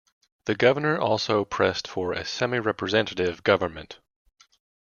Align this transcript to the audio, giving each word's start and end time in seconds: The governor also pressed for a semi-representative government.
The 0.45 0.55
governor 0.55 0.97
also 0.97 1.45
pressed 1.45 1.87
for 1.87 2.11
a 2.11 2.25
semi-representative 2.25 3.43
government. 3.43 3.99